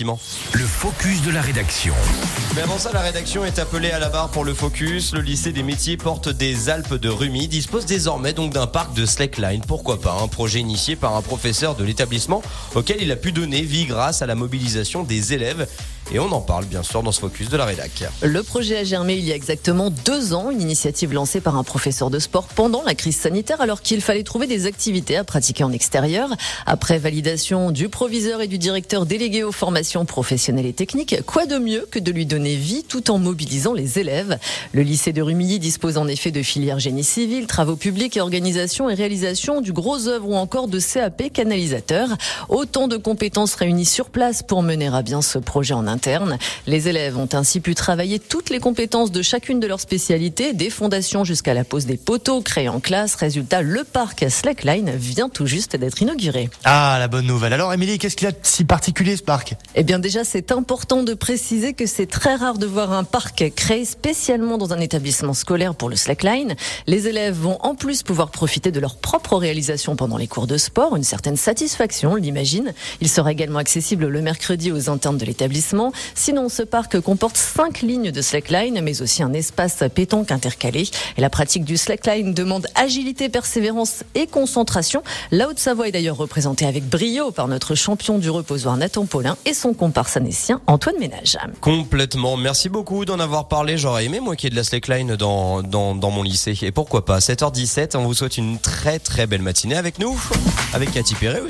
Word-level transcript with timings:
Le 0.00 0.64
focus 0.64 1.22
de 1.22 1.32
la 1.32 1.40
rédaction. 1.40 1.92
Mais 2.54 2.62
avant 2.62 2.78
ça, 2.78 2.92
la 2.92 3.00
rédaction 3.00 3.44
est 3.44 3.58
appelée 3.58 3.90
à 3.90 3.98
la 3.98 4.08
barre 4.08 4.28
pour 4.28 4.44
le 4.44 4.54
focus. 4.54 5.12
Le 5.12 5.20
lycée 5.20 5.50
des 5.50 5.64
métiers 5.64 5.96
porte 5.96 6.28
des 6.28 6.68
Alpes 6.68 6.94
de 6.94 7.08
Rumi 7.08 7.48
dispose 7.48 7.84
désormais 7.84 8.32
donc 8.32 8.52
d'un 8.52 8.68
parc 8.68 8.94
de 8.94 9.04
slackline. 9.04 9.62
Pourquoi 9.66 10.00
pas? 10.00 10.16
Un 10.22 10.28
projet 10.28 10.60
initié 10.60 10.94
par 10.94 11.16
un 11.16 11.22
professeur 11.22 11.74
de 11.74 11.82
l'établissement 11.82 12.42
auquel 12.76 12.98
il 13.02 13.10
a 13.10 13.16
pu 13.16 13.32
donner 13.32 13.62
vie 13.62 13.86
grâce 13.86 14.22
à 14.22 14.26
la 14.26 14.36
mobilisation 14.36 15.02
des 15.02 15.32
élèves. 15.32 15.66
Et 16.10 16.18
on 16.18 16.32
en 16.32 16.40
parle 16.40 16.64
bien 16.64 16.82
sûr 16.82 17.02
dans 17.02 17.12
ce 17.12 17.20
focus 17.20 17.50
de 17.50 17.56
la 17.58 17.66
rédac. 17.66 18.04
Le 18.22 18.42
projet 18.42 18.78
a 18.78 18.84
germé 18.84 19.16
il 19.16 19.26
y 19.26 19.32
a 19.32 19.34
exactement 19.34 19.90
deux 19.90 20.32
ans, 20.32 20.50
une 20.50 20.62
initiative 20.62 21.12
lancée 21.12 21.42
par 21.42 21.56
un 21.56 21.64
professeur 21.64 22.08
de 22.08 22.18
sport 22.18 22.44
pendant 22.46 22.82
la 22.82 22.94
crise 22.94 23.16
sanitaire 23.16 23.60
alors 23.60 23.82
qu'il 23.82 24.00
fallait 24.00 24.22
trouver 24.22 24.46
des 24.46 24.64
activités 24.64 25.18
à 25.18 25.24
pratiquer 25.24 25.64
en 25.64 25.72
extérieur. 25.72 26.30
Après 26.64 26.96
validation 26.96 27.70
du 27.72 27.90
proviseur 27.90 28.40
et 28.40 28.46
du 28.46 28.56
directeur 28.56 29.04
délégué 29.04 29.42
aux 29.42 29.52
formations 29.52 30.06
professionnelles 30.06 30.64
et 30.64 30.72
techniques, 30.72 31.16
quoi 31.26 31.44
de 31.44 31.58
mieux 31.58 31.86
que 31.90 31.98
de 31.98 32.10
lui 32.10 32.24
donner 32.24 32.56
vie 32.56 32.84
tout 32.84 33.10
en 33.10 33.18
mobilisant 33.18 33.74
les 33.74 33.98
élèves? 33.98 34.38
Le 34.72 34.80
lycée 34.80 35.12
de 35.12 35.20
Rumilly 35.20 35.58
dispose 35.58 35.98
en 35.98 36.08
effet 36.08 36.30
de 36.30 36.42
filières 36.42 36.78
génie 36.78 37.04
civil, 37.04 37.46
travaux 37.46 37.76
publics 37.76 38.16
et 38.16 38.22
organisation 38.22 38.88
et 38.88 38.94
réalisation 38.94 39.60
du 39.60 39.74
gros 39.74 40.08
œuvre 40.08 40.30
ou 40.30 40.36
encore 40.36 40.68
de 40.68 40.80
CAP 40.80 41.30
canalisateur. 41.34 42.08
Autant 42.48 42.88
de 42.88 42.96
compétences 42.96 43.54
réunies 43.56 43.84
sur 43.84 44.08
place 44.08 44.42
pour 44.42 44.62
mener 44.62 44.86
à 44.86 45.02
bien 45.02 45.20
ce 45.20 45.38
projet 45.38 45.74
en 45.74 45.86
les 46.66 46.88
élèves 46.88 47.16
ont 47.16 47.28
ainsi 47.32 47.60
pu 47.60 47.74
travailler 47.74 48.18
toutes 48.18 48.50
les 48.50 48.60
compétences 48.60 49.10
de 49.10 49.22
chacune 49.22 49.60
de 49.60 49.66
leurs 49.66 49.80
spécialités, 49.80 50.52
des 50.52 50.70
fondations 50.70 51.24
jusqu'à 51.24 51.54
la 51.54 51.64
pose 51.64 51.86
des 51.86 51.96
poteaux 51.96 52.40
créés 52.40 52.68
en 52.68 52.80
classe. 52.80 53.14
Résultat, 53.14 53.62
le 53.62 53.84
parc 53.84 54.24
Slackline 54.28 54.90
vient 54.90 55.28
tout 55.28 55.46
juste 55.46 55.76
d'être 55.76 56.00
inauguré. 56.02 56.50
Ah, 56.64 56.96
la 56.98 57.08
bonne 57.08 57.26
nouvelle. 57.26 57.52
Alors, 57.52 57.72
Émilie, 57.72 57.98
qu'est-ce 57.98 58.16
qu'il 58.16 58.28
a 58.28 58.32
de 58.32 58.38
si 58.42 58.64
particulier 58.64 59.16
ce 59.16 59.22
parc? 59.22 59.54
Eh 59.74 59.82
bien, 59.82 59.98
déjà, 59.98 60.24
c'est 60.24 60.52
important 60.52 61.02
de 61.02 61.14
préciser 61.14 61.72
que 61.72 61.86
c'est 61.86 62.06
très 62.06 62.34
rare 62.34 62.58
de 62.58 62.66
voir 62.66 62.92
un 62.92 63.04
parc 63.04 63.52
créé 63.54 63.84
spécialement 63.84 64.58
dans 64.58 64.72
un 64.72 64.80
établissement 64.80 65.34
scolaire 65.34 65.74
pour 65.74 65.88
le 65.88 65.96
slackline. 65.96 66.54
Les 66.86 67.08
élèves 67.08 67.34
vont 67.34 67.58
en 67.60 67.74
plus 67.74 68.02
pouvoir 68.02 68.30
profiter 68.30 68.70
de 68.70 68.80
leur 68.80 68.96
propre 68.96 69.36
réalisation 69.36 69.96
pendant 69.96 70.16
les 70.16 70.26
cours 70.26 70.46
de 70.46 70.56
sport, 70.56 70.96
une 70.96 71.04
certaine 71.04 71.36
satisfaction, 71.36 72.12
on 72.12 72.16
l'imagine. 72.16 72.72
Il 73.00 73.08
sera 73.08 73.32
également 73.32 73.58
accessible 73.58 74.06
le 74.06 74.20
mercredi 74.22 74.72
aux 74.72 74.90
internes 74.90 75.18
de 75.18 75.24
l'établissement. 75.24 75.87
Sinon, 76.14 76.48
ce 76.48 76.62
parc 76.62 77.00
comporte 77.00 77.36
cinq 77.36 77.80
lignes 77.80 78.10
de 78.10 78.22
slackline, 78.22 78.80
mais 78.82 79.02
aussi 79.02 79.22
un 79.22 79.32
espace 79.32 79.82
pétanque 79.94 80.32
intercalé. 80.32 80.88
Et 81.16 81.20
la 81.20 81.30
pratique 81.30 81.64
du 81.64 81.76
slackline 81.76 82.34
demande 82.34 82.66
agilité, 82.74 83.28
persévérance 83.28 84.04
et 84.14 84.26
concentration. 84.26 85.02
La 85.30 85.48
Haute-Savoie 85.48 85.88
est 85.88 85.92
d'ailleurs 85.92 86.16
représentée 86.16 86.66
avec 86.66 86.84
brio 86.84 87.30
par 87.30 87.48
notre 87.48 87.74
champion 87.74 88.18
du 88.18 88.30
reposoir 88.30 88.76
Nathan 88.76 89.06
Paulin 89.06 89.36
et 89.44 89.54
son 89.54 89.74
comparse 89.74 90.16
anessien 90.16 90.60
Antoine 90.66 90.98
Ménage. 90.98 91.38
Complètement. 91.60 92.36
Merci 92.36 92.68
beaucoup 92.68 93.04
d'en 93.04 93.20
avoir 93.20 93.48
parlé. 93.48 93.78
J'aurais 93.78 94.04
aimé, 94.04 94.20
moi, 94.20 94.36
qu'il 94.36 94.46
y 94.46 94.48
ait 94.48 94.50
de 94.50 94.56
la 94.56 94.64
slackline 94.64 95.16
dans, 95.16 95.62
dans, 95.62 95.94
dans 95.94 96.10
mon 96.10 96.22
lycée. 96.22 96.58
Et 96.62 96.72
pourquoi 96.72 97.04
pas? 97.04 97.18
7h17, 97.18 97.96
on 97.96 98.04
vous 98.04 98.14
souhaite 98.14 98.38
une 98.38 98.58
très 98.58 98.98
très 98.98 99.26
belle 99.26 99.42
matinée 99.42 99.76
avec 99.76 99.98
nous, 99.98 100.18
avec 100.72 100.92
Cathy 100.92 101.14
Perret 101.14 101.40
aussi. 101.40 101.46